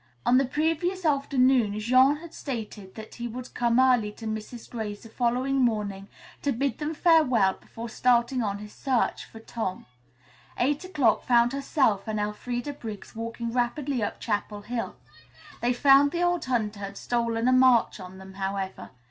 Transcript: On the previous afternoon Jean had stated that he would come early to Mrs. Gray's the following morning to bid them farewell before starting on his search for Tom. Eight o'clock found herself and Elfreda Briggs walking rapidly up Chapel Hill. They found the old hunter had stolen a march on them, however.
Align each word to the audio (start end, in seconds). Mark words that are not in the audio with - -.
On 0.25 0.39
the 0.39 0.45
previous 0.45 1.05
afternoon 1.05 1.77
Jean 1.79 2.15
had 2.15 2.33
stated 2.33 2.95
that 2.95 3.13
he 3.13 3.27
would 3.27 3.53
come 3.53 3.79
early 3.79 4.11
to 4.13 4.25
Mrs. 4.25 4.67
Gray's 4.67 5.03
the 5.03 5.09
following 5.09 5.57
morning 5.57 6.07
to 6.41 6.51
bid 6.51 6.79
them 6.79 6.95
farewell 6.95 7.53
before 7.53 7.87
starting 7.87 8.41
on 8.41 8.57
his 8.57 8.73
search 8.73 9.25
for 9.25 9.39
Tom. 9.39 9.85
Eight 10.57 10.83
o'clock 10.83 11.21
found 11.23 11.53
herself 11.53 12.07
and 12.07 12.19
Elfreda 12.19 12.73
Briggs 12.73 13.15
walking 13.15 13.51
rapidly 13.53 14.01
up 14.01 14.19
Chapel 14.19 14.61
Hill. 14.63 14.95
They 15.61 15.71
found 15.71 16.09
the 16.09 16.23
old 16.23 16.45
hunter 16.45 16.79
had 16.79 16.97
stolen 16.97 17.47
a 17.47 17.53
march 17.53 17.99
on 17.99 18.17
them, 18.17 18.33
however. 18.33 18.89